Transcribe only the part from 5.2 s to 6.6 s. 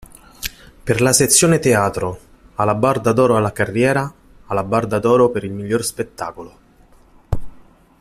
per il miglior spettacolo.